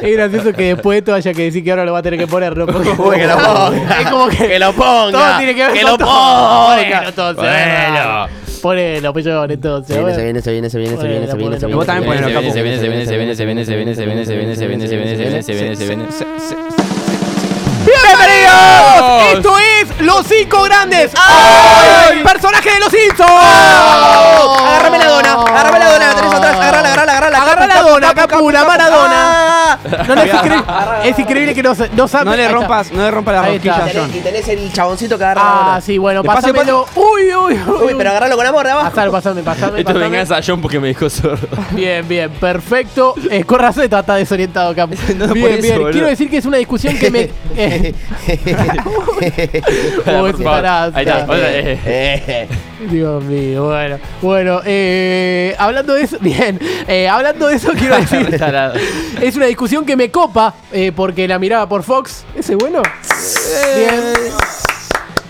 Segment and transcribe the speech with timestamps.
[0.00, 2.18] Es gracioso que después de esto haya que decir que ahora lo va a tener
[2.18, 2.66] que poner, ¿no?
[2.66, 4.00] Porque- Uy, que lo ponga.
[4.00, 5.10] Es como que, Que lo ponga.
[5.12, 6.08] todo tiene que ver que con lo todo.
[6.08, 7.04] ponga.
[7.08, 8.26] Entonces, Bueno.
[8.62, 9.96] Ponelo, pechón, entonces.
[9.96, 11.74] Se viene, se viene, se viene, se viene, se viene, se viene, se viene.
[11.74, 12.54] Vos también se viene, ponelo, se viene, capo.
[12.54, 14.66] se viene, se viene, se viene, se viene, se viene, se viene, se viene, se
[14.66, 16.72] viene, se viene, se viene, se viene, se viene.
[17.84, 19.34] ¡Bienvenidos!
[19.34, 21.12] Esto es Los Cinco Grandes.
[21.16, 22.22] ¡Ay!
[22.22, 23.30] ¡Personaje de los Simpsons!
[23.30, 27.42] Agárrame la dona, agárrame la dona, la tenés atrás, agarrala, agarrala, agarrala.
[27.42, 29.78] Agarra la dona, Capuna, Maradona.
[30.08, 30.64] No, no, es, increíble,
[31.04, 32.24] es increíble que no, se- no sabe.
[32.30, 34.10] No le rompas, no le rompas rosquillas, John.
[34.14, 36.86] Y tenés el chaboncito que agarra la Ah, sí, bueno, pásamelo.
[36.96, 37.84] Uy, uy, uy.
[37.86, 38.90] Uy, pero agarralo con amor de abajo.
[38.90, 39.78] Pasame, pasame, pasame.
[39.80, 40.04] Esto pasame.
[40.10, 41.46] venganza a John porque me dijo sordo.
[41.70, 43.14] Bien, bien, perfecto.
[43.30, 44.94] Eh, con razón está, está desorientado, Capu.
[45.16, 45.74] No, por bien, eso, bien.
[45.78, 45.92] boludo.
[45.92, 47.30] Quiero decir que es una discusión que me.
[50.22, 51.26] Uy, pará, Ahí está.
[51.34, 52.48] eh.
[52.90, 53.98] Dios mío, bueno.
[54.20, 56.58] Bueno, eh, hablando de eso, bien.
[56.88, 58.40] eh, hablando de eso, quiero decir.
[59.20, 62.24] Es una discusión que me copa eh, porque la miraba por Fox.
[62.36, 62.82] ¿Ese bueno?
[63.76, 64.12] Bien.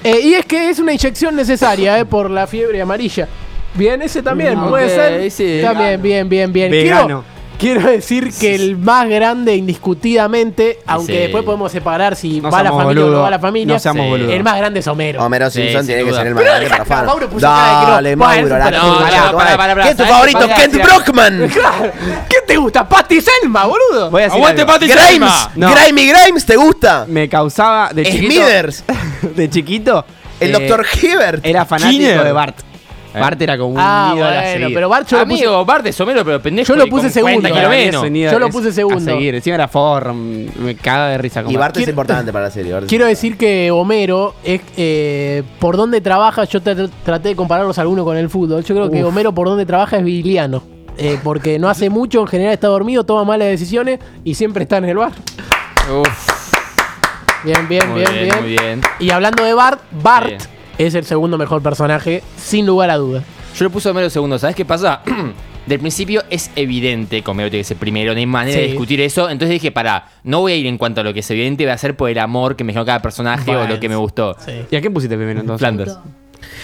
[0.05, 3.29] Eh, y es que es una inyección necesaria eh, por la fiebre amarilla.
[3.75, 5.31] Bien, ese también, Mm, puede ser.
[5.31, 5.61] sí.
[5.63, 6.71] También, bien, bien, bien.
[6.71, 7.07] Vegano.
[7.07, 7.25] Quiero,
[7.63, 11.19] quiero decir que el más grande, indiscutidamente, aunque Sí.
[11.21, 13.25] después podemos separar si No va la seamos familia o no boludos.
[13.25, 13.75] va la familia.
[13.75, 14.11] No seamos Sí.
[14.11, 14.33] boludos.
[14.33, 15.25] El más grande es Homero.
[15.25, 16.19] Homero Simpson Sí, tiene que duda.
[16.19, 17.07] ser el Pero más grande para fan.
[17.07, 17.93] Mauro puso cara de que no.
[17.93, 18.99] Dale, Bueno, Mauro, la pero- no.
[18.99, 20.39] ¿Quién es tu ¿Sabés favorito?
[20.41, 20.61] qué pasa?
[20.61, 21.49] Kent Brockman.
[21.53, 21.93] Claro.
[22.29, 22.89] ¿Qué te gusta?
[22.89, 24.11] Patty Selma, boludo.
[24.11, 24.73] Voy a decir ¡Aguante, algo.
[24.73, 25.07] Pati Grimes.
[25.09, 25.51] Selma!
[25.55, 25.75] No.
[25.75, 27.07] Grimy Grimes, ¿te gusta?
[27.09, 28.33] Me causaba de chiquito.
[28.33, 28.85] Smithers.
[29.37, 30.05] De chiquito.
[30.41, 30.85] El eh, Dr.
[31.01, 31.47] Hibbert.
[31.47, 32.25] Era fanático Skinner.
[32.25, 32.57] de Bart.
[33.15, 33.21] Eh.
[33.21, 35.45] Bart era como un Ah, ídolo a bueno, pero Bart yo lo puse.
[35.45, 36.69] Amigo, Bart de Somero, pero pendejo.
[36.73, 37.41] Yo lo puse con segundo.
[37.41, 38.03] 40 Para kilos mí menos.
[38.05, 39.01] es un ídolo, Yo lo es puse a segundo.
[39.13, 39.35] seguir.
[39.35, 40.47] Encima era form.
[40.65, 41.43] Me caga de risa.
[41.43, 42.73] Como Y Bart es Quiero- importante para la serie.
[42.73, 47.37] Bart es Quiero decir que Homero es eh, por donde trabaja, yo tra- traté de
[47.37, 48.65] compararlos alguno con el fútbol.
[48.65, 49.05] Yo creo que.
[49.05, 50.63] Homero por donde trabaja es viliano.
[50.99, 54.77] eh, porque no hace mucho, en general está dormido, toma malas decisiones y siempre está
[54.77, 55.13] en el bar.
[55.91, 56.29] Uf,
[57.45, 58.41] Bien, bien, muy bien, bien, bien.
[58.41, 58.81] muy bien.
[59.01, 60.41] Y hablando de Bart, Bart Bien.
[60.87, 63.25] Es el segundo mejor personaje, sin lugar a dudas.
[63.57, 64.39] Yo le puse Homero segundo.
[64.39, 65.03] ¿Sabes qué pasa?
[65.67, 69.01] Del principio es evidente que Homero tiene que ser primero, no hay manera de discutir
[69.01, 69.31] eso.
[69.31, 71.71] Entonces dije, para, no voy a ir en cuanto a lo que es evidente, voy
[71.71, 74.37] a hacer por el amor que me generó cada personaje o lo que me gustó.
[74.45, 74.65] Sí.
[74.71, 75.61] ¿Y a qué pusiste primero entonces?
[75.61, 75.99] Flanders.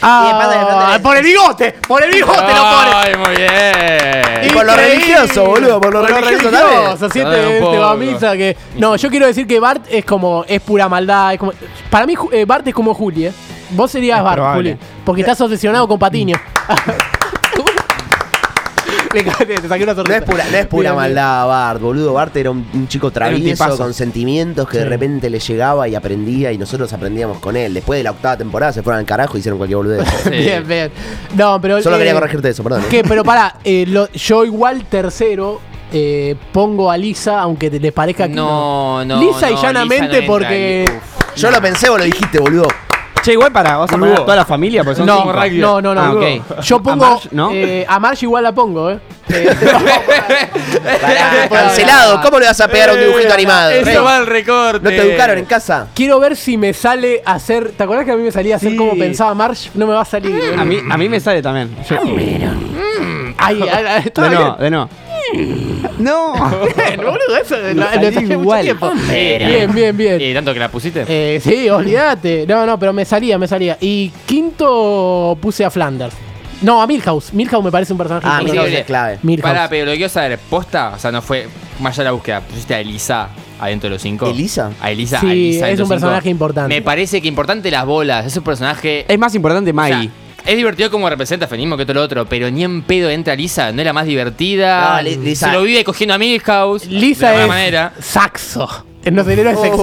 [0.00, 2.90] Ah, por el bigote, por el bigote lo pone.
[2.94, 4.48] ¡Ay, muy bien!
[4.48, 7.96] Y por lo religioso, boludo, por lo religioso este va a poco.
[7.96, 8.56] misa que.
[8.76, 10.44] No, yo quiero decir que Bart es como.
[10.46, 11.34] es pura maldad.
[11.34, 11.52] Es como,
[11.90, 13.32] para mí, eh, Bart es como Juli, ¿eh?
[13.70, 14.72] Vos serías Es Bart, probable.
[14.74, 14.86] Juli.
[15.04, 16.36] Porque estás obsesionado con Patiño.
[19.14, 22.12] Le te saqué una No es pura, no es pura maldad, Bart, boludo.
[22.12, 23.78] Bart era un, un chico travieso, tipazo.
[23.82, 27.72] con sentimientos que de repente le llegaba y aprendía y nosotros aprendíamos con él.
[27.72, 30.06] Después de la octava temporada se fueron al carajo y hicieron cualquier boludez.
[30.24, 30.30] Sí.
[30.30, 30.92] Bien, bien.
[31.34, 31.80] No, pero.
[31.82, 32.82] Solo eh, quería corregirte eso, perdón.
[32.90, 37.92] Que, pero pará, eh, lo- yo igual tercero eh, pongo a Lisa, aunque te- les
[37.92, 39.04] parezca que no.
[39.04, 39.20] No, no.
[39.22, 40.84] Lisa y no, llanamente Lisa no entra porque.
[40.86, 40.96] ahí.
[40.96, 41.34] Uf.
[41.36, 42.68] Yo lo pensé, vos lo dijiste, boludo.
[43.28, 44.22] Che, igual para, ¿vas a poner Boludo.
[44.22, 44.82] a toda la familia?
[44.84, 45.34] Porque son No, cinco.
[45.60, 46.00] no, no, no.
[46.00, 46.62] Ah, ok.
[46.62, 47.04] Yo pongo.
[47.04, 47.50] ¿A Marge, no?
[47.52, 48.98] eh, a Marge igual la pongo, ¿eh?
[49.30, 52.22] Eh, Pará, cancelado.
[52.22, 53.70] ¿Cómo le vas a pegar a un dibujito animado?
[53.70, 53.96] Eso Rey?
[53.98, 54.80] va al recorte.
[54.82, 55.88] ¿No te educaron en casa?
[55.94, 57.72] Quiero ver si me sale a hacer.
[57.72, 58.76] ¿Te acuerdas que a mí me salía a hacer Sí.
[58.78, 59.68] como pensaba Marge?
[59.74, 60.54] No me va a salir.
[60.58, 61.76] A mí, a mí me sale también.
[61.88, 61.98] Yo-
[63.40, 64.40] Ay, ay, ay, está de bien.
[64.42, 64.88] no, de no.
[65.98, 66.32] No.
[66.76, 68.62] Bien, boludo, eso lo, lo mucho igual.
[68.64, 68.92] tiempo.
[69.08, 70.20] Bien, bien, bien.
[70.20, 71.04] ¿Y tanto que la pusiste?
[71.08, 72.46] Eh, sí, olvídate.
[72.46, 73.76] No, no, pero me salía, me salía.
[73.80, 76.14] Y quinto puse a Flanders.
[76.62, 77.32] No, a Milhouse.
[77.32, 78.40] Milhouse me parece un personaje Ah.
[78.42, 79.18] Milhouse es clave.
[79.22, 79.42] Milhouse.
[79.52, 81.48] Pará, pero lo que quiero saber, posta, o sea, no fue
[81.80, 83.28] más allá de la búsqueda, pusiste a Elisa
[83.60, 84.26] adentro de los cinco.
[84.26, 84.70] ¿Elisa?
[84.80, 86.06] A Elisa, Sí, a Elisa es adentro un de los cinco.
[86.08, 86.74] personaje importante.
[86.74, 89.04] Me parece que importante las bolas, es un personaje.
[89.08, 90.10] Es más importante o sea, Maggie.
[90.48, 93.70] Es divertido como representa feminismo que todo lo otro, pero ni en pedo entra Lisa,
[93.72, 94.96] no es la más divertida.
[94.96, 96.86] No, Li- Lisa- Se lo vive cogiendo a Milhouse.
[96.86, 97.92] Lisa de alguna es manera.
[98.00, 98.84] saxo.
[99.10, 99.82] No sé, no es sexo,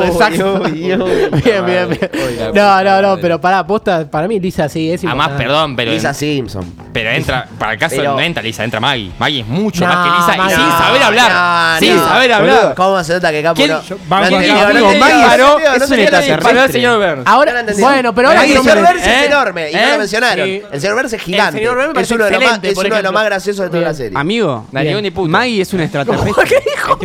[0.63, 0.71] uy.
[0.71, 2.09] bien, bien, bien.
[2.53, 5.43] No, puta no, no, pero para posta, para mí Lisa sí es Además, importante.
[5.43, 5.91] perdón, pero.
[5.91, 6.73] Lisa Simpson.
[6.93, 9.11] Pero entra, para el caso Pero- no entra Lisa, entra Maggie.
[9.17, 11.31] Maggie es mucho No, más que Lisa Maggie- y sin saber hablar.
[11.31, 12.07] no, sin no.
[12.07, 12.75] saber hablar.
[12.75, 13.81] ¿Cómo se nota que Capo ¿Quién- no?
[14.07, 15.57] Maggie es un entendió.
[15.59, 16.37] extraterrestre.
[16.43, 17.23] Paró el señor Burns.
[17.28, 19.16] Ahora, bueno, pero ahora el señor Burns ¿Eh?
[19.22, 19.91] es enorme y no ¿Eh?
[19.91, 20.45] lo mencionaron.
[20.45, 20.61] Sí.
[20.72, 21.57] El señor Burns es gigante.
[21.59, 23.19] señor Burns es uno de los más, excelente, es por uno de los ejemplo.
[23.19, 24.17] más graciosos de toda la serie.
[24.19, 25.29] Amigo, Narigón y puto.
[25.29, 26.34] Maggie es un extraterrestre.
[26.47, 26.99] ¿Qué dijo?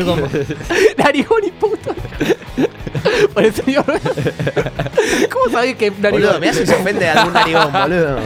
[0.98, 1.94] Narigón y puto.
[3.34, 3.84] Por el señor.
[5.30, 6.10] ¿Cómo sabés que narigón?
[6.22, 8.18] Boludo, me hace se ofende a algún narigón, boludo.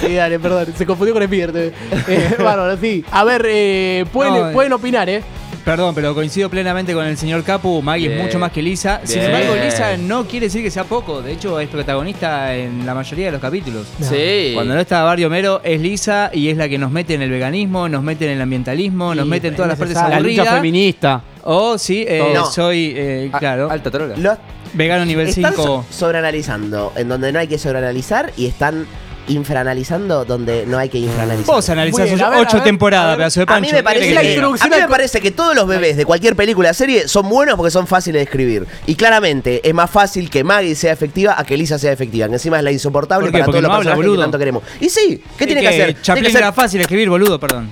[0.00, 0.66] Sí, dale, perdón.
[0.76, 3.04] Se confundió con el Eh, bárbaro, sí.
[3.10, 4.52] A ver, eh, pueden, No, eh.
[4.52, 5.22] pueden opinar, ¿eh?
[5.64, 7.82] Perdón, pero coincido plenamente con el señor Capu.
[7.82, 8.20] Maggie Bien.
[8.20, 9.00] es mucho más que Lisa.
[9.02, 9.32] Sin Bien.
[9.32, 11.22] embargo, Lisa no quiere decir que sea poco.
[11.22, 13.84] De hecho, es protagonista en la mayoría de los capítulos.
[14.00, 14.52] Sí.
[14.54, 17.30] Cuando no está Barrio Mero, es Lisa y es la que nos mete en el
[17.30, 19.96] veganismo, nos mete en el ambientalismo, nos mete en todas las partes.
[19.96, 20.48] La lucha aburridas.
[20.54, 21.22] feminista.
[21.48, 22.44] O sí, eh, No.
[22.50, 24.16] soy, eh, claro, Alta trola.
[24.16, 24.38] Los-
[24.74, 25.62] vegano nivel están 5.
[25.62, 28.86] so- sobreanalizando en donde no hay que sobreanalizar y están
[29.28, 31.46] infraanalizando donde no hay que infraanalizar.
[31.54, 33.16] Vos analizás Muy bien, a ocho ver, a ver, a temporadas, ver.
[33.18, 33.70] pedazo de A pancho.
[33.70, 36.04] mí, me parece ¿Qué la que, a mí me parece que todos los bebés de
[36.04, 38.66] cualquier película o serie son buenos porque son fáciles de escribir.
[38.86, 42.26] Y claramente es más fácil que Maggie sea efectiva a que Lisa sea efectiva.
[42.28, 43.38] Que encima es la insoportable ¿Por qué?
[43.38, 44.22] para Porque todos los no habla, personajes que boludo.
[44.24, 44.62] tanto queremos.
[44.80, 45.86] Y sí, ¿qué tiene que, hacer?
[45.86, 47.70] Tiene Chaplin que ser- era fácil escribir, boludo, perdón.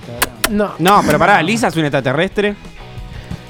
[0.49, 0.73] No.
[0.79, 2.55] No, pero pará, Lisa es un extraterrestre.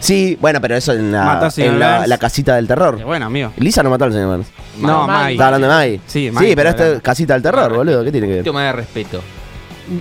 [0.05, 2.07] Sí, bueno, pero eso en la, en la, Burns.
[2.09, 2.97] la casita del terror.
[2.99, 3.51] Eh, Bueno, amigo.
[3.57, 4.47] Lisa no mató al señor Burns.
[4.79, 5.07] No, Maggie.
[5.07, 5.31] Maggie.
[5.33, 6.01] Está hablando de Maggie.
[6.07, 6.95] Sí, Maggie, pero esto claro.
[6.97, 8.03] es casita del terror, boludo.
[8.03, 8.53] ¿Qué tiene que ver?
[8.53, 9.21] más de respeto.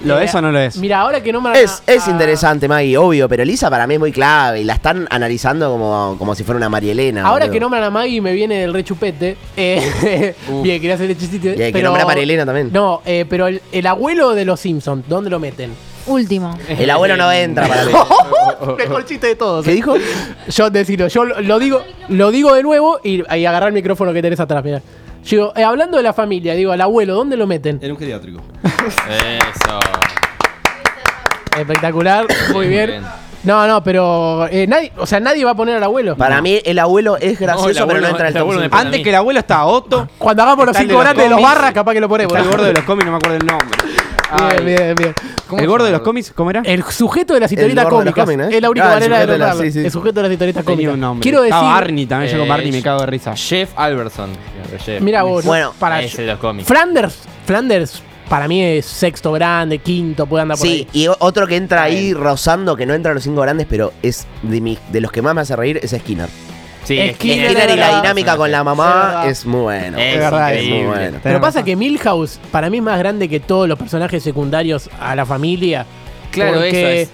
[0.04, 0.78] ¿Lo es o no lo es?
[0.78, 3.92] Mira, ahora que nombran Es, a- es a- interesante, Maggie, obvio, pero Lisa para mí
[3.94, 7.22] es muy clave y la están analizando como, como si fuera una Marielena.
[7.26, 9.36] Ahora que nombran a Maggie me viene del rechupete.
[9.58, 11.48] Eh, bien, quería hacer el chistito.
[11.48, 12.70] Y hay que nombrar a Marielena también.
[12.72, 15.72] No, eh, pero el, el abuelo de los Simpsons, ¿dónde lo meten?
[16.06, 16.56] Último.
[16.68, 17.92] El abuelo no entra para mí.
[18.78, 19.64] Mejor chiste de todos.
[19.64, 19.74] ¿Qué eh.
[19.74, 19.94] dijo?
[20.48, 24.12] Yo decirlo, yo lo lo digo, lo digo de nuevo y ahí agarrar el micrófono
[24.12, 24.80] que tenés atrás, mira.
[25.24, 27.78] Yo digo, eh, hablando de la familia, digo, al abuelo, ¿dónde lo meten?
[27.82, 28.42] En un geriátrico.
[28.62, 29.80] Eso.
[31.58, 33.02] Espectacular, muy bien.
[33.44, 36.16] No, no, pero eh, nadie, o sea, nadie va a poner al abuelo.
[36.16, 38.40] Para mí el abuelo es gracioso, el pero abuelo- no entra en el el top
[38.40, 38.70] abuelo me cinco.
[38.76, 40.08] Para Antes que el abuelo está Otto.
[40.18, 41.54] Cuando hagamos los Está el cinco los grandes de los cómics.
[41.54, 42.32] barras, capaz que lo ponemos.
[42.32, 43.78] Está el gordo de los cómics, no me acuerdo el nombre.
[44.36, 45.14] Bien, bien, bien.
[45.58, 46.32] ¿El gordo de los cómics?
[46.34, 46.62] ¿Cómo era?
[46.64, 48.52] El sujeto de las historietas gordo de los cómicas.
[48.52, 49.72] Es la única Ah, el manera de sujeto de la- nombrarlo.
[49.72, 49.84] sí, sí.
[49.86, 50.94] El sujeto de las historietas Tenía cómicas.
[50.94, 51.22] un nombre.
[51.22, 51.54] Quiero decir.
[51.54, 52.32] Estaba Barney también.
[52.32, 53.36] Yo con Eh, Barney me cago de risa.
[53.36, 54.30] Jeff Alberson.
[54.84, 55.00] Jeff.
[55.02, 55.48] Mira vos, ¿no?
[55.50, 56.66] Bueno, para Ese de los cómics.
[56.66, 61.02] Flanders, Flanders para mí es sexto grande, quinto, puede andar por Sí, ahí.
[61.02, 63.92] y o- otro que entra ahí rozando, que no entra a los cinco grandes, pero
[64.02, 66.28] es de, mi- de los que más me hace reír, es Skinner.
[66.84, 69.98] Sí, Skinner y la dinámica con la mamá es muy bueno.
[69.98, 71.18] Es verdad, es muy bueno.
[71.22, 75.16] Pero pasa que Milhouse para mí es más grande que todos los personajes secundarios a
[75.16, 75.86] la familia.
[76.30, 77.10] Claro, porque, eso es.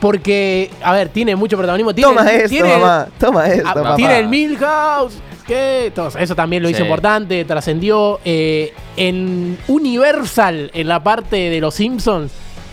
[0.00, 1.92] Porque, a ver, tiene mucho protagonismo.
[1.94, 3.08] Tiene, Toma esto, tiene- mamá.
[3.18, 3.96] Toma esto, papá.
[3.96, 5.14] tiene el Milhouse.
[5.46, 5.90] ¿Qué?
[5.94, 6.82] Todo eso también lo hizo Sí.
[6.84, 8.20] importante, trascendió.
[8.24, 12.30] Eh, en Universal, en la parte de los Simpsons,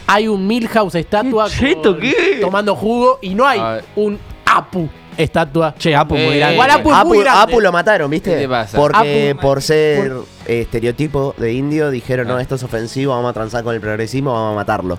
[0.07, 2.37] hay un Milhouse estatua ¿Qué cheto, con- qué?
[2.41, 3.59] tomando jugo y no hay
[3.95, 5.73] un Apu estatua.
[5.77, 6.53] Che, Apu, muy Eh, grande.
[6.55, 7.41] Igual Apu es muy Apu, grande.
[7.43, 8.31] Apu lo mataron, ¿viste?
[8.31, 8.77] ¿Qué te pasa?
[8.77, 10.11] Porque Apu- por ser
[10.47, 12.41] eh, estereotipo de indio dijeron, no, Ah.
[12.41, 14.97] esto es ofensivo, vamos a transar con el progresismo, vamos a matarlo.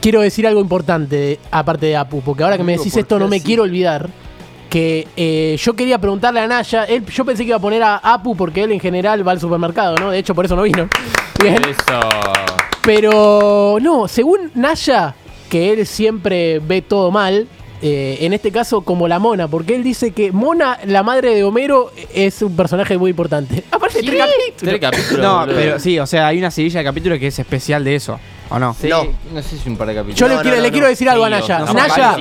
[0.00, 3.40] Quiero decir algo importante, aparte de Apu, porque ahora que me decís esto no me
[3.42, 4.08] quiero olvidar.
[4.70, 7.96] Que eh, yo quería preguntarle a Naya, él, yo pensé que iba a poner a
[7.96, 10.10] Apu porque él en general va al supermercado, ¿no?
[10.10, 10.86] De hecho, por eso no vino.
[11.42, 11.54] Bien.
[11.64, 12.00] Eso.
[12.82, 15.14] Pero no, según Naya,
[15.48, 17.48] que él siempre ve todo mal,
[17.82, 21.44] eh, en este caso como la Mona, porque él dice que Mona, la madre de
[21.44, 23.64] Homero, es un personaje muy importante.
[23.70, 24.56] Aparte, tres capítulos.
[24.56, 25.18] Tres capítulos.
[25.24, 25.54] No, boludo.
[25.56, 28.18] pero sí, o sea, hay una seguilla de capítulos que es especial de eso.
[28.50, 28.74] ¿O no?
[28.80, 29.06] Sí, No.
[29.34, 29.42] no.
[29.42, 30.18] sé si un par de capítulos.
[30.18, 30.90] Yo le, No, quiero, no, le no, quiero no.
[30.90, 31.58] decir algo a Naya.
[31.60, 32.16] no, Naya,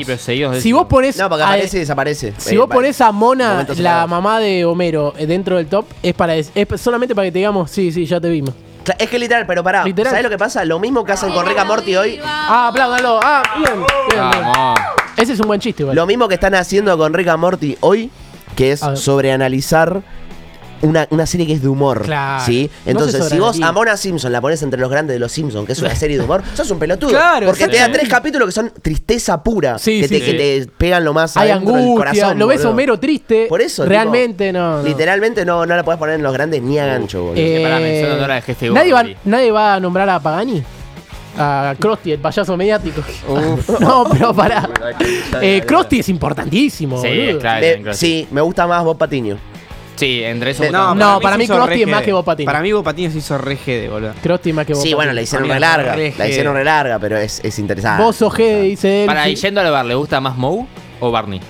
[0.59, 1.17] si vos pones...
[1.17, 2.33] No, porque a- aparece y desaparece.
[2.37, 6.13] Si Eh, vos pones a Mona, la mamá de Homero, eh, dentro del top, es
[6.13, 8.53] para es solamente para que te digamos, sí, sí, ya te vimos.
[8.99, 9.83] Es que literal, pero pará.
[9.85, 10.11] Literal.
[10.11, 10.63] ¿Sabes lo que pasa?
[10.65, 12.19] Lo mismo que hacen con Rick and Morty hoy.
[12.23, 13.19] Ah, apláudalo.
[13.23, 13.73] Ah, bien,
[14.09, 15.06] bien, bien.
[15.17, 15.95] Ese es un buen chiste, igual.
[15.95, 18.09] Lo mismo que están haciendo con Rick and Morty hoy,
[18.55, 18.97] que es A ver.
[18.97, 20.01] sobreanalizar
[20.83, 22.03] una, una serie que es de humor.
[22.03, 22.43] Claro.
[22.45, 22.69] ¿sí?
[22.85, 25.71] Entonces, si vos a Mona Simpson la pones entre los grandes de los Simpsons, que
[25.73, 27.09] es una serie de humor, sos un pelotudo.
[27.09, 29.79] Claro, porque te da tres capítulos que son tristeza pura.
[29.79, 30.31] Sí, que, sí, te, sí.
[30.31, 32.37] que te pegan lo más Hay del angustia, corazón.
[32.39, 32.71] lo ves boludo.
[32.73, 33.47] Homero triste.
[33.49, 34.77] Por eso, tipo, Realmente no.
[34.77, 34.83] no.
[34.83, 37.37] Literalmente no, no la podés poner en los grandes ni a gancho, boludo.
[37.37, 38.13] Eh,
[38.71, 39.03] ¿nadie va.
[39.25, 40.63] ¿Nadie va a nombrar a Pagani?
[41.39, 43.01] A Krusty, el payaso mediático.
[43.79, 44.67] no, pero pará.
[45.41, 47.47] Eh, Krusty es importantísimo, Sí, boludo.
[47.59, 47.93] es Krusty.
[47.93, 49.37] sí, me gusta más Bob Patiño.
[49.95, 50.63] Sí, entre eso.
[50.63, 52.05] De- No, mí para se mí hizo re es más GD.
[52.05, 52.45] que Bob Patiño.
[52.45, 54.13] Para mí Bob Patiño se hizo re de boludo.
[54.21, 54.81] Krusty más que vos.
[54.83, 55.95] Sí, bueno, la hicieron Amiga, re larga.
[55.95, 58.03] re La hicieron re larga, pero es, es interesante.
[58.03, 59.07] Vos sos G, dice él.
[59.07, 59.31] Para, sí.
[59.31, 60.65] y yendo al bar, ¿le gusta más Moe
[60.99, 61.41] o Barney?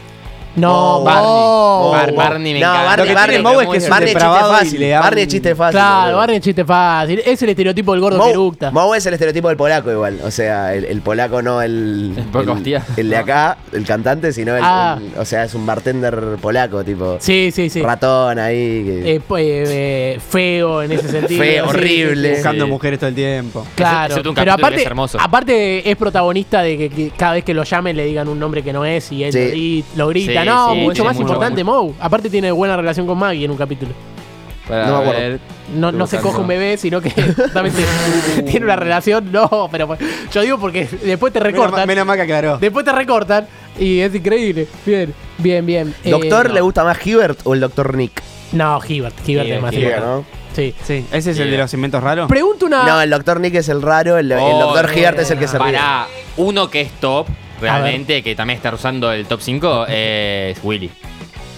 [0.57, 1.23] No, Barney.
[1.27, 1.91] Moe.
[1.91, 2.83] Bar- Barney me No, encanta.
[2.85, 4.79] Barney, Lo que Barney, tiene Moe es que es Barney chiste depravado y fácil.
[4.79, 5.71] le da Barney un- chiste fácil.
[5.79, 6.17] Claro, boludo.
[6.17, 7.21] Barney es chiste fácil.
[7.25, 8.71] Es el estereotipo del gordo que Moe, eructa.
[8.71, 10.19] Moe es el estereotipo del polaco igual.
[10.23, 12.13] O sea, el, el polaco no el.
[12.17, 12.83] El poco hostia.
[12.97, 14.97] el de acá, el cantante, sino el, Ah.
[14.99, 17.17] el- O sea, es un bartender polaco, tipo.
[17.19, 17.81] Sí, sí, sí.
[17.81, 18.57] Ratón ahí.
[18.83, 21.39] que- Eh, pues, eh, feo en ese sentido.
[21.43, 22.29] Feo, Sí, horrible.
[22.29, 22.37] sí, sí.
[22.41, 22.71] Buscando Sí.
[22.71, 23.65] mujeres todo el tiempo.
[23.75, 25.17] Claro, Excepto un pero capítulo que aparte, es hermoso.
[25.21, 28.63] aparte es protagonista de que, que cada vez que lo llamen le digan un nombre
[28.63, 29.39] que no es y él Sí.
[29.39, 30.46] lo, gri- lo grita.
[30.47, 31.93] No, sí, mucho sí, más mucho importante Moe.
[31.99, 33.91] Aparte tiene buena relación con Maggie en un capítulo.
[34.67, 35.19] Para No me acuerdo.
[35.21, 35.39] ver.
[35.75, 37.83] No, no se coge un bebé, sino que justamente
[38.45, 39.31] tiene una relación.
[39.31, 39.99] No, pero pues,
[40.31, 41.87] yo digo porque después te recortan.
[41.87, 42.57] menos mal que aclaró.
[42.57, 43.47] Después te recortan
[43.79, 44.67] y es increíble.
[44.85, 45.95] Bien, bien, bien.
[46.03, 46.53] Eh, ¿Doctor no.
[46.55, 48.21] le gusta más Hibbert o el Doctor Nick?
[48.51, 49.15] No, Hibbert.
[49.27, 50.03] Hibbert es más Hibbert.
[50.53, 50.73] Sí.
[50.83, 52.27] Sí, ese es el de los inventos raros.
[52.27, 52.83] Pregunto una.
[52.83, 55.37] No, el Doctor Nick es el raro, el, el Oh, Doctor no, Hibbert es el
[55.37, 55.67] que se ríe.
[55.73, 57.27] Para uno que es top,
[57.59, 60.89] realmente, que también está usando el top 5, es Willy.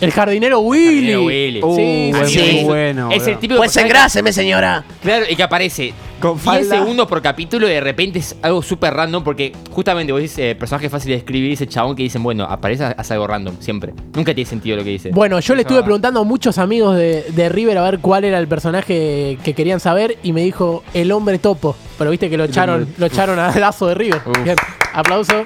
[0.01, 1.11] El jardinero Willy.
[1.11, 1.61] Jardinero Willy.
[1.61, 3.09] Uh, sí, bueno.
[3.11, 4.85] es el típico Pues engráseme, señora.
[5.01, 6.77] Claro, y que aparece Con 10 falda.
[6.77, 10.55] segundos por capítulo y de repente es algo súper random porque justamente vos dices eh,
[10.55, 13.93] personaje fácil de escribir ese chabón que dicen, bueno, aparece, hace algo random, siempre.
[14.13, 15.09] Nunca tiene sentido lo que dice.
[15.11, 18.39] Bueno, yo le estuve preguntando a muchos amigos de, de River a ver cuál era
[18.39, 21.75] el personaje que querían saber y me dijo el hombre topo.
[21.97, 24.21] Pero viste que lo echaron, lo echaron a lazo de River.
[24.25, 24.43] Uf.
[24.45, 24.55] Bien,
[24.93, 25.45] aplauso.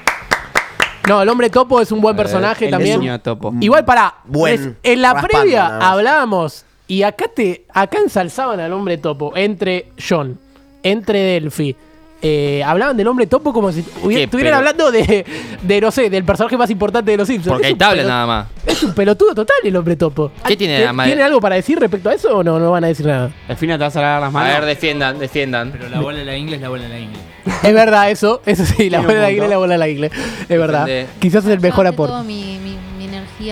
[1.07, 2.99] No, el hombre topo es un buen ver, personaje El también.
[2.99, 3.53] niño topo.
[3.59, 5.87] Igual para Buen en la raspando, previa nada más.
[5.91, 10.39] hablábamos y acá te acá ensalzaban al hombre topo entre John,
[10.81, 11.75] entre Delphi.
[12.25, 15.25] Eh, hablaban del hombre topo como si hubiera- estuvieran Pero- hablando de,
[15.61, 17.51] de, no sé, del personaje más importante de los Simpsons.
[17.53, 18.47] porque Es hay tablas nada más.
[18.65, 20.31] Es un pelotudo total el hombre topo.
[20.47, 22.57] ¿Qué tiene ¿Te- nada más de- ¿Tiene algo para decir respecto a eso o no?
[22.59, 23.29] No van a decir nada.
[23.49, 24.53] Al final te vas a lavar las A manos.
[24.53, 25.71] ver, defiendan, defiendan.
[25.71, 27.19] Pero la bola de la ingle es la bola de la ingle.
[27.63, 29.87] Es verdad eso, eso sí, la Tiene bola de la iglesia, la bola de la
[29.89, 30.17] iglesia.
[30.47, 30.85] Es verdad.
[30.85, 31.13] Defende.
[31.19, 32.15] Quizás es el Yo mejor aporte.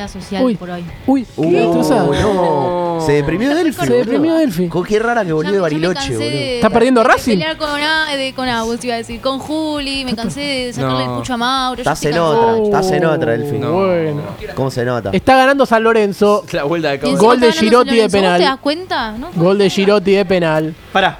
[0.07, 0.55] Social Uy.
[0.55, 0.83] por hoy.
[1.07, 2.05] Uy, qué destrozada.
[2.05, 2.99] no.
[3.05, 3.85] Se deprimió Delphi.
[3.85, 4.67] Se deprimió Delphi.
[4.67, 6.29] Co- Qué rara que volvió de me- me Bariloche, cansé boludo.
[6.29, 7.31] de- ¿Está perdiendo de Racing?
[7.31, 11.05] pelear con, A- de, con Agus, iba a decir, con Juli, me cansé de sacarle
[11.05, 11.11] No.
[11.13, 11.77] el pucho a Mauro.
[11.77, 12.45] yo Estás estoy en cansada.
[12.53, 13.57] otra, estás en otra, Delphi.
[13.57, 13.71] No.
[13.73, 14.21] Bueno.
[14.55, 15.09] ¿Cómo se nota?
[15.13, 16.43] Está ganando San Lorenzo.
[16.51, 18.39] La vuelta de Y encima Gol de está ganando Girotti San de Lorenzo, ¿vos penal.
[18.39, 19.11] ¿Te das cuenta?
[19.17, 19.29] ¿No?
[19.35, 20.75] Gol de Girotti de penal.
[20.93, 21.19] Pará,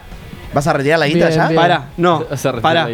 [0.54, 1.48] ¿Vas a retirar la guita Bien, ya?
[1.48, 1.62] bien.
[1.62, 1.86] pará.
[1.98, 2.88] No, ya.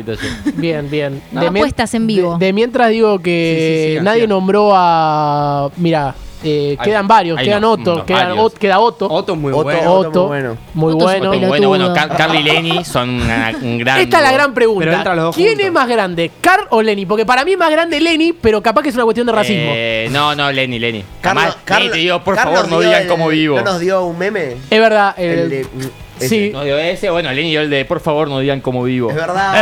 [0.55, 1.21] Bien, bien.
[1.31, 2.37] No, De mien- apuestas en vivo.
[2.37, 5.69] De, de mientras digo que Sí, sí, sigan, nadie nombró a.
[5.77, 7.39] Mira, eh, Hay- quedan varios.
[7.39, 7.95] quedan no- Otto.
[7.95, 8.45] no, quedan varios.
[8.53, 9.07] Ot- queda Otto.
[9.09, 9.91] Otto es muy Otto, bueno.
[9.93, 10.09] Otto.
[10.09, 10.19] Otto.
[10.19, 10.57] muy bueno.
[10.75, 11.47] Muy Otto es bueno.
[11.47, 11.93] Bueno, bueno.
[11.93, 13.99] Car- Carly y Lenny son una- un gran.
[14.01, 15.15] Esta es la gran Pero entran pregunta.
[15.15, 15.65] los dos ¿Quién juntos.
[15.65, 17.05] es más grande, Carl o Lenny?
[17.07, 19.71] Porque para mí es más grande Lenny, pero capaz que es una cuestión de racismo.
[19.73, 21.03] Eh, no, no, Lenny, Lenny.
[21.21, 23.57] Carlos- Jamás, Lenny te digo, por Carlos favor, no dio digan el- cómo vivo.
[23.57, 24.57] ¿No nos dio un meme?
[24.69, 25.15] es verdad.
[25.17, 25.67] el- El de-
[26.17, 26.27] ese.
[26.29, 26.50] sí.
[26.53, 29.09] No dio ese, bueno, Lenny dio el de, por favor, no digan cómo vivo.
[29.09, 29.53] Es verdad.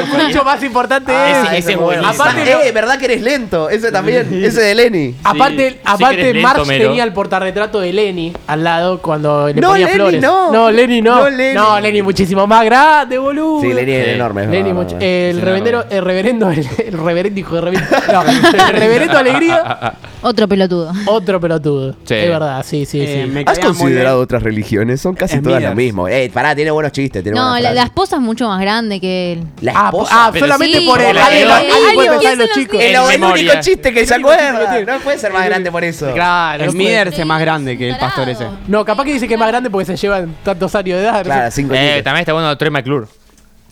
[0.00, 1.48] Eh, mucho más importante Ah, es.
[1.48, 2.12] ese- ese es buenísimo.
[2.22, 3.68] Aparte, eh, verdad que eres lento.
[3.70, 4.28] Ese también.
[4.44, 5.14] ese de Lenny.
[5.24, 6.84] Aparte, sí aparte lento, Mero.
[6.88, 10.22] tenía el portarretrato de Lenny al lado cuando le No, ponía Lenny flores.
[10.22, 10.52] no.
[10.52, 11.16] no, Lenny no.
[11.22, 11.54] No, Lenny.
[11.54, 13.60] No, Lenny muchísimo más grande, boludo.
[13.60, 14.42] Sí, Lenny es enorme.
[14.44, 17.96] es Lenny mucho- el Sí, reverendo, el reverendo, el, el reverendo hijo de reverendo.
[18.12, 18.22] No,
[18.68, 20.92] el reverendo alegría, Otro pelotudo.
[21.06, 21.92] otro pelotudo.
[22.04, 22.14] Sí.
[22.14, 23.30] Es verdad, sí, sí, Eh, sí.
[23.30, 25.00] me ¿Has caía muy considerado otras religiones?
[25.00, 25.76] Son casi todas lo Smithers.
[25.76, 26.08] mismo.
[26.08, 27.22] Eh, pará, tiene buenos chistes.
[27.22, 27.90] Tiene No, buenas la, la frases.
[27.90, 29.42] esposa es mucho más grande que él.
[29.60, 30.10] La Ah, esposa.
[30.14, 31.06] ah, Pero solamente sí, por él.
[31.08, 32.80] porque Alguien, la- alguien puede Alguien pensar en los chicos.
[32.80, 33.42] el, el memoria.
[33.52, 34.80] único chiste que se acuerda.
[34.86, 36.12] No puede ser más grande por eso.
[36.12, 38.46] Claro, no puede- Smithers es más grande que el pastor ese.
[38.68, 41.12] No, capaz que dice que es más grande porque se llevan tantos años de edad.
[41.12, 41.24] no sé.
[41.24, 43.06] Claro, cinco Eh, también está bueno Troy McClure.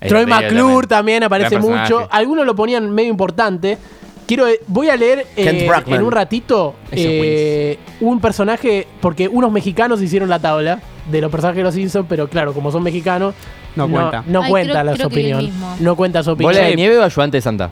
[0.07, 2.07] Troy Es medio McClure también aparece mucho.
[2.11, 3.79] Algunos lo ponían medio importante.
[4.27, 10.29] Quiero, voy a leer eh, en un ratito eh, un personaje, porque unos mexicanos hicieron
[10.29, 13.35] la tabla de los personajes de los Simpsons, pero claro, como son mexicanos,
[13.77, 14.23] No cuenta.
[14.27, 15.51] No Ay, cuenta creo- la creo opinión.
[15.81, 16.53] No cuenta su opinión.
[16.55, 17.71] ¿Bola de nieve o ayudante de Santa?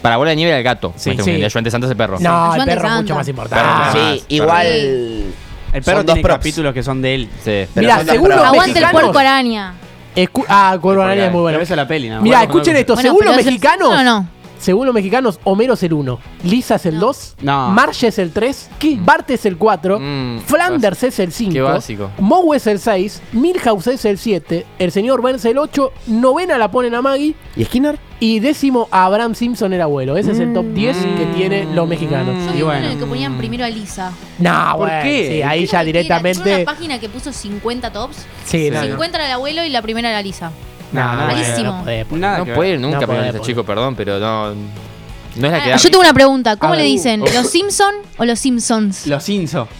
[0.00, 0.92] Para bola de nieve era el gato.
[0.96, 1.30] Sí, Sí.
[1.32, 2.18] El ayudante de Santa es el perro.
[2.20, 3.02] No, el perro es Santa.
[3.02, 3.98] mucho más importante.
[3.98, 4.66] Sí, igual.
[4.66, 7.28] El perro son dos tiene capítulos que son de él.
[7.44, 7.64] Sí.
[7.74, 8.38] Mira, según los.
[8.38, 9.74] Aguante el puerco araña.
[10.14, 11.60] Escu- ah, Cuervo Araña es muy bueno.
[11.60, 12.08] esa es la peli.
[12.08, 12.94] Mira, Bueno, escuchen esto.
[12.94, 14.28] Bueno, según los ¿es el mexicanos, Simpson o no?
[14.66, 17.70] Según los mexicanos, Homero es el 1, Lisa es el 2, No.
[17.70, 18.68] Marge es el 3,
[18.98, 22.10] Bart es el 4, Mm, Flanders es el 5, Qué básico.
[22.18, 26.70] Moe es el 6, Milhouse es el 7, el señor Burns el 8, novena la
[26.70, 27.98] ponen a Maggie ¿Y Skinner?
[28.18, 30.16] y décimo a Abraham Simpson el abuelo.
[30.16, 32.34] Ese es el top 10 que tienen los mexicanos.
[32.52, 32.86] Yo Y bueno.
[32.86, 34.10] en el que ponían primero a Lisa.
[34.38, 35.28] No, ¿Por bueno, qué?
[35.30, 36.54] sí, ahí ya que era- directamente.
[36.56, 38.26] Una página que puso 50 tops.
[38.46, 38.86] Sí, no, no.
[38.86, 40.50] 50 era el abuelo y la primera era Lisa.
[40.92, 41.84] No, no, Malísimo.
[41.84, 42.16] no.
[42.18, 42.80] Nada No que puede ver.
[42.80, 43.50] nunca No poner puede, ese puede.
[43.50, 44.54] chico, perdón, pero no.
[44.54, 45.76] No es la que Ah, da.
[45.76, 46.56] yo tengo una pregunta.
[46.56, 46.90] ¿Cómo A le ver.
[46.92, 47.20] dicen?
[47.20, 49.06] ¿Los Simpson o los Simpsons?
[49.06, 49.68] Los Inso.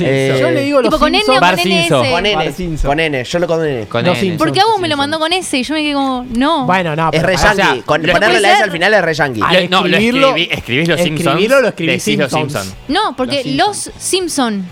[0.00, 2.08] Eh, Yo le digo los Tipo con N o Simpsons.
[2.08, 2.24] con.
[2.24, 2.60] NS.
[2.60, 2.78] N.
[2.82, 3.24] Con N.
[3.24, 3.86] Yo lo con N.
[3.86, 4.18] Con Los.
[4.18, 4.38] Simpsons.
[4.38, 6.66] Porque a vos me lo mandó con S y yo me quedé como, no.
[6.66, 7.56] Bueno, no, Es pero re yankee.
[7.56, 9.40] sea, Con lo- ponerle puede la S al final es re yankee.
[9.44, 11.26] Ah, Lo- no, lo escribirlo- escribí, escribís los Simpsons.
[11.28, 12.64] escribirlo lo escribís decís los Simpsons.
[12.66, 12.88] Simpsons.
[12.88, 14.66] No, porque Los los Simpson.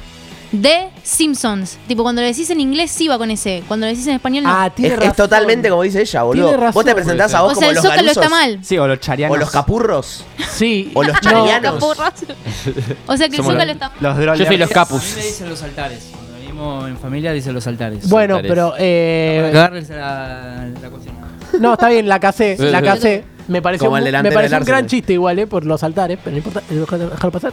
[0.53, 1.79] De Simpsons.
[1.89, 3.63] Tipo, cuando lo decís en inglés sí va con S.
[3.67, 4.51] Cuando lo decís en español no.
[4.53, 5.17] Ah, tiene Es, es razón.
[5.17, 6.45] totalmente como dice ella, boludo.
[6.49, 6.75] Tiene razón.
[6.75, 8.59] Vos te presentás a vos o sea, como el los Zócalo galusos, está mal.
[8.63, 9.35] Sí, o los charianos.
[9.37, 10.25] O los capurros.
[10.51, 10.91] Sí.
[10.95, 11.83] O los No, charianos.
[13.07, 13.99] O sea que el Somos Zócalo está mal.
[14.27, 15.03] Los Yo soy los capus.
[15.03, 16.09] A mí me dicen los altares.
[16.13, 18.09] Cuando venimos en familia dicen los altares.
[18.11, 18.51] Bueno, Altares.
[18.51, 18.75] pero.
[18.79, 21.12] Eh, Agarres la, la cuestión.
[21.61, 22.57] No, está bien, la casé.
[22.59, 23.25] La casé.
[23.49, 25.47] Me pareció, Como el mu- me pareció del un gran chiste igual, ¿eh?
[25.49, 27.53] Por los altares, pero no importa, eh, déjalo déjalo pasar.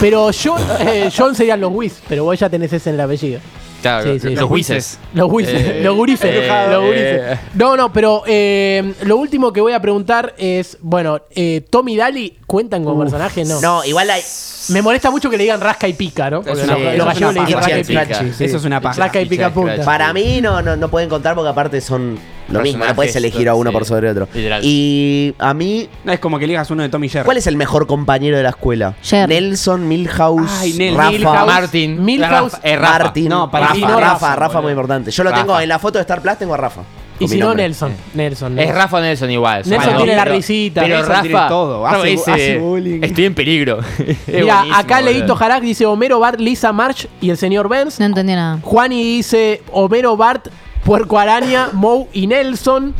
[0.00, 3.40] Pero yo, eh, John serían los Whis, pero vos ya tenés ese en el apellido.
[3.82, 4.98] Claro, Sí, sí, los Wises.
[5.12, 7.20] Los Wises, Eh, los gurises, eh, los gurises.
[7.34, 7.38] eh.
[7.54, 11.96] No, no, pero eh, lo último que voy a preguntar es, bueno, eh, Tommy y
[11.98, 13.60] Daly cuentan como personajes, no.
[13.60, 14.22] No, igual hay.
[14.70, 16.42] Me molesta mucho que le digan rasca y pica, ¿no?
[16.42, 18.20] Porque una- los- eso es le una dicen rasca y pica.
[18.44, 19.00] Eso es una paja.
[19.02, 19.84] Rasca y pica punta.
[19.84, 23.48] Para mí no, no, no pueden contar porque aparte son lo mismo, no puedes elegir
[23.48, 23.74] a uno sí.
[23.74, 24.28] por sobre otro.
[24.34, 24.60] Literal.
[24.64, 27.24] Y a mí, No, es como que ligas uno de Tommy Jerry.
[27.24, 28.94] ¿cuál es el mejor compañero de la escuela?
[29.02, 29.34] Jerry.
[29.34, 31.46] Nelson, Milhouse, Ay, Nel- Rafa, Milhouse.
[31.46, 32.04] Martin.
[32.04, 32.52] Milhouse.
[32.54, 32.98] Rafa, eh, Rafa.
[33.04, 33.28] Martin.
[33.28, 35.10] No, para Rafa, mí Rafa, no Rafa, Rafa, muy importante.
[35.10, 35.42] Yo lo Rafa.
[35.42, 36.82] tengo en la foto de Star Plus, tengo a Rafa.
[37.18, 37.54] Y si no.
[37.54, 37.92] Nelson.
[38.12, 38.58] Nelson.
[38.58, 39.64] Es Rafa Nelson igual.
[39.64, 40.82] son Nelson los tiene la risita.
[40.82, 43.00] Pero Nelson tiene Rafa, todo, Rafa hace- dice, hace bullying.
[43.02, 43.78] Estoy en peligro.
[44.26, 45.12] Mira, acá boludo.
[45.12, 47.98] Leito Harak dice Homero, Bart, Lisa, March y el señor Burns.
[47.98, 48.58] No entendí nada.
[48.62, 50.48] Juani dice Homero, Bart,
[50.86, 52.94] Puerco Araña, Moe y Nelson.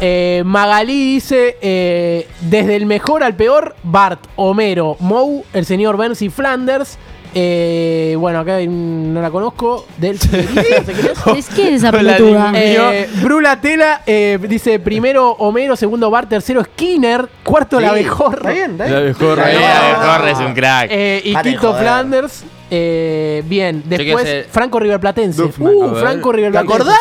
[0.00, 6.20] Eh, Magalí dice eh, desde el mejor al peor, Bart, Homero, Moe, el señor Burns
[6.22, 6.98] y Flanders.
[7.38, 9.86] Eh, bueno, acá no la conozco.
[9.98, 10.18] Del
[11.26, 11.48] no es.
[11.50, 12.50] Que es esa pelotuda.
[12.56, 18.36] Eh, Brula Tela eh, dice primero Homero, segundo Bart, tercero Skinner, cuarto la Sí, mejor.
[18.38, 19.06] Está bien, está La bien.
[19.08, 19.62] mejor, Está bien.
[19.62, 20.88] la mejor es un crack.
[20.90, 21.82] Eh, y joder.
[21.82, 22.44] Flanders.
[22.70, 25.42] Eh, bien, después Franco Riverplatense.
[25.42, 25.94] Uh.
[25.94, 26.74] Franco ¿Te Riverplatense.
[26.74, 26.98] acordás?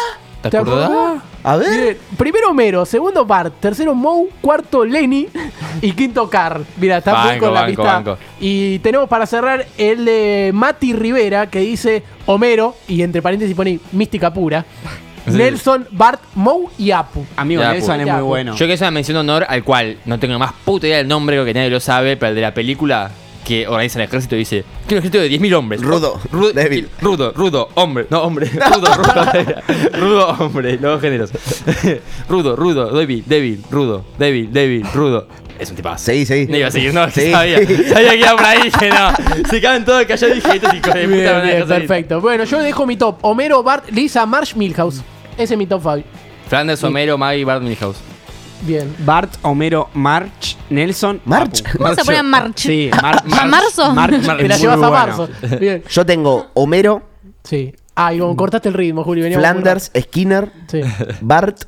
[0.50, 1.22] ¿Te acordás?
[1.44, 1.70] A ver.
[1.70, 5.28] Bien, Primero Homero, segundo Bart, tercero Moe, cuarto Lenny
[5.82, 6.66] y quinto Carl.
[6.78, 7.94] Mira, está Banco, con la banco, pista.
[7.94, 8.18] banco.
[8.40, 13.80] Y tenemos para cerrar el de Mati Rivera que dice Homero y entre paréntesis pone
[13.92, 14.66] mística pura.
[15.28, 17.26] Nelson, Bart, Moe y Apu.
[17.36, 18.56] Amigo, Nelson es muy bueno.
[18.56, 21.36] Yo hacer una mención de honor al cual no tengo más puta idea del nombre,
[21.36, 23.12] creo que nadie lo sabe, pero el de la película
[23.46, 25.82] que organiza el ejército dice: Quiero un ejército de 10.000 hombres.
[25.82, 26.90] Rudo, rudo, débil.
[27.00, 28.08] Rudo, rudo, hombre.
[28.10, 28.48] No, hombre.
[28.76, 29.26] Rudo, rudo.
[30.00, 30.74] rudo, hombre.
[30.74, 31.30] Los dos géneros.
[32.30, 35.28] rudo, rudo, débil, débil, rudo, débil, débil, rudo.
[35.58, 36.04] Es un tipazo.
[36.04, 36.48] Seguí, seguí.
[36.48, 37.32] No iba a seguir, no, Sí.
[37.32, 37.58] sabía.
[37.60, 39.48] Sabía que iba por ahí, dije, no.
[39.50, 41.54] Se caen todos callados y dije, estos hijos de puta Bien, me van a bien,
[41.54, 41.88] dejar salir".
[41.88, 42.20] perfecto.
[42.22, 43.20] Bueno, yo dejo mi top.
[43.22, 45.02] Homero, Bart, Lisa, Marsh, Milhouse.
[45.38, 46.04] Ese es mi top 5.
[46.50, 47.98] Flanders, Homero, Maggie, Bart, Milhouse.
[48.62, 48.96] Bien.
[49.00, 51.62] Bart, Homero, March, Nelson, March.
[51.64, 51.78] Papu.
[51.78, 52.58] ¿Cómo se pone en March?
[52.58, 53.94] Sí, Mar ¿A marzo?
[53.94, 55.06] March Te la es llevas muy a bueno.
[55.18, 55.30] marzo.
[55.60, 55.84] Bien.
[55.90, 57.04] Yo tengo Homero,
[57.44, 57.74] Sí.
[57.96, 59.22] Ah, y como cortaste el ritmo, Juli.
[59.22, 60.88] veníamos muy Flanders, Skinner, rápido.
[60.88, 61.16] Sí.
[61.22, 61.62] Bart,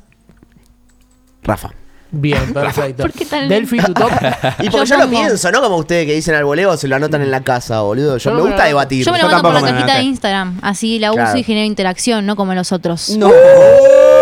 [1.42, 1.70] Rafa.
[2.10, 3.02] Bien, perfecto.
[3.02, 4.10] ¿Por qué tan Delphi, tu top.
[4.60, 5.60] Y porque Yo yo, lo pienso, ¿no?
[5.60, 8.16] Como ustedes que dicen al voleo se lo anotan en la casa, boludo.
[8.16, 9.04] Yo Yo me no me gusta lo- debatir.
[9.04, 10.02] Yo me lo Yo mando por la cajita de anoté.
[10.04, 10.58] Instagram.
[10.62, 11.38] Así la uso Claro.
[11.38, 13.10] y genero interacción, no como los otros.
[13.16, 13.30] No.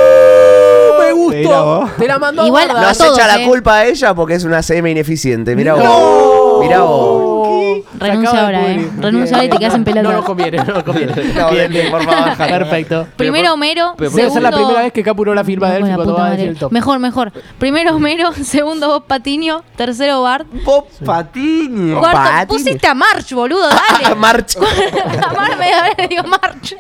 [1.44, 1.90] vos.
[1.98, 3.46] Te la mandó Igual- a se todos, echa la eh.
[3.46, 5.54] culpa a ella porque es una CM ineficiente.
[5.56, 5.82] Mirá No.
[5.84, 6.60] vos.
[6.64, 7.55] Mirá vos.
[7.98, 8.90] Renuncia de ahora, eh.
[8.98, 10.02] Renuncia ahora y te quedas en pelota.
[10.02, 11.12] No nos conviene, no nos conviene.
[11.36, 12.36] No, bien, bien, por favor.
[12.36, 13.06] Perfecto.
[13.16, 14.32] Primero Homero, Voy a segundo...
[14.32, 16.72] ser la primera vez que capuró la firma de el top.
[16.72, 17.32] Mejor, mejor.
[17.58, 21.98] Primero Homero, segundo Bob Patiño, tercero Bart, Bob Patiño.
[21.98, 22.18] cuarto...
[22.18, 22.46] Patiño.
[22.48, 24.14] Pusiste a March, boludo, dale.
[24.16, 24.56] March.
[24.56, 26.76] a Mar media vez le digo March.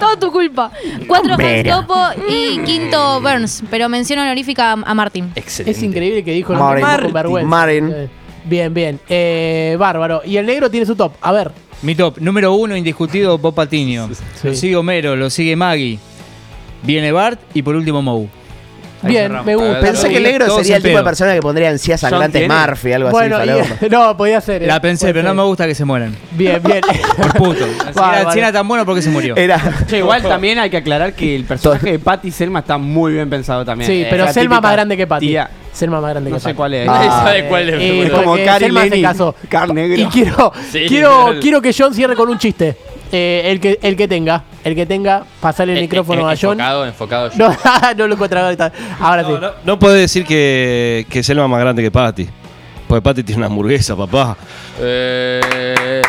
[0.00, 0.70] Todo tu culpa.
[1.06, 1.98] Cuatro Topo
[2.28, 3.62] y quinto Burns.
[3.70, 5.32] Pero mención honorífica a, Martin.
[5.34, 5.78] Excelente.
[5.78, 6.84] Es increíble que dijo el Marin.
[6.84, 7.48] nombre con vergüenza.
[8.44, 9.00] Bien, bien.
[9.08, 10.22] Eh, bárbaro.
[10.24, 11.12] Y el negro tiene su top.
[11.20, 11.50] A ver.
[11.82, 14.08] Mi top, número uno, indiscutido, Bob Patiño.
[14.40, 14.48] Sí.
[14.48, 15.98] Lo sigue Homero, lo sigue Maggie.
[16.82, 18.28] Viene Bart y por último Moe.
[19.02, 19.46] Ahí Bien, cerramos.
[19.46, 19.80] me gusta.
[19.80, 22.54] Pensé que el negro sería en el tipo de persona que pondría encías sangrantes tiene.
[22.54, 23.50] Murphy, algo Bueno, así.
[23.84, 24.62] y- no, podía ser.
[24.62, 24.66] eh.
[24.66, 26.16] La pensé, pero no me gusta que se mueran.
[26.32, 26.80] Bien, bien.
[27.18, 27.64] Por puto.
[27.88, 28.20] Si Bárbaro.
[28.22, 29.36] era, si era tan bueno, ¿por qué se murió?
[29.36, 29.60] Era.
[29.86, 33.28] Che, igual también hay que aclarar que el personaje de Patty Selma está muy bien
[33.28, 33.90] pensado también.
[33.90, 35.26] Sí, Eh, pero Selma más grande que Patty.
[35.28, 35.50] tía.
[35.74, 36.56] Selma más grande No que sé Patty.
[36.56, 36.86] cuál es.
[36.86, 37.82] Nadie Ah, sabe cuál es.
[37.82, 38.12] Eh, boludo.
[38.16, 39.34] como porque Cari Selma se Lenny, casó.
[39.48, 40.00] Car negro.
[40.00, 41.40] Y quiero, Sí, quiero, literal.
[41.40, 42.76] quiero que John cierre con un chiste.
[43.12, 44.42] Eh, el, que, el que tenga.
[44.64, 46.52] El que tenga, pasarle el Eh, micrófono eh, a John.
[46.60, 47.30] Enfocado, enfocado.
[47.36, 47.54] No,
[47.96, 48.72] no lo encuentro ahorita.
[48.98, 49.30] Ahora sí.
[49.32, 52.28] No, no, no puede decir que, que Selma es más grande que Patty.
[52.88, 54.36] Porque Patty tiene una hamburguesa, papá.
[54.80, 56.02] Eh,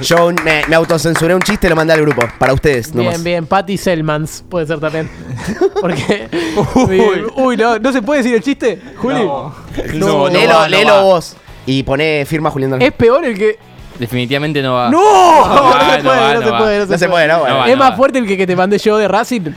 [0.00, 2.22] Yo me, me autocensuré un chiste y lo mandé al grupo.
[2.38, 3.12] Para ustedes, nomás.
[3.14, 3.46] Bien, bien.
[3.46, 5.10] Patty Selmans puede ser también.
[5.80, 6.28] Porque.
[6.74, 9.24] Uy, uy, no, ¿no se puede decir el chiste, Juli?
[9.24, 9.54] no,
[9.94, 11.02] No, léelo, va, no léelo va.
[11.02, 11.36] vos.
[11.66, 12.80] Y poné firma Julián.
[12.80, 13.58] Es peor el que.
[13.98, 14.90] Definitivamente no va.
[14.90, 15.00] ¡No!
[15.00, 16.58] No, va, se no puede, va, no no se va.
[16.58, 17.38] puede, No se puede, ¿no?
[17.40, 17.54] Bueno.
[17.54, 17.70] No va.
[17.70, 19.50] Es más fuerte el que, que te mandé yo de Racing.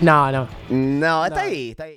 [0.00, 0.48] No, no.
[0.70, 1.92] No, está ahí, está ahí.